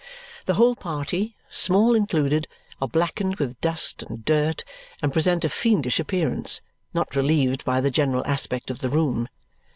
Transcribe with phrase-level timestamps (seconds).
[0.47, 2.47] The whole party, Small included,
[2.81, 4.63] are blackened with dust and dirt
[4.99, 6.59] and present a fiendish appearance
[6.91, 9.29] not relieved by the general aspect of the room.